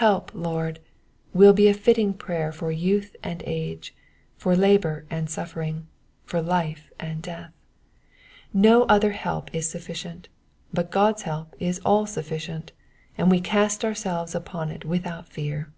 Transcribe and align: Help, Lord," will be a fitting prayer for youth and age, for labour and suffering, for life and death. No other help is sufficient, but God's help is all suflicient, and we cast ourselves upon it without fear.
Help, 0.00 0.30
Lord," 0.34 0.80
will 1.34 1.52
be 1.52 1.68
a 1.68 1.74
fitting 1.74 2.14
prayer 2.14 2.52
for 2.52 2.72
youth 2.72 3.14
and 3.22 3.42
age, 3.44 3.94
for 4.38 4.56
labour 4.56 5.04
and 5.10 5.28
suffering, 5.28 5.86
for 6.24 6.40
life 6.40 6.90
and 6.98 7.20
death. 7.20 7.52
No 8.54 8.84
other 8.84 9.10
help 9.12 9.54
is 9.54 9.68
sufficient, 9.68 10.30
but 10.72 10.90
God's 10.90 11.24
help 11.24 11.54
is 11.60 11.80
all 11.84 12.06
suflicient, 12.06 12.70
and 13.18 13.30
we 13.30 13.42
cast 13.42 13.84
ourselves 13.84 14.34
upon 14.34 14.70
it 14.70 14.86
without 14.86 15.28
fear. 15.28 15.70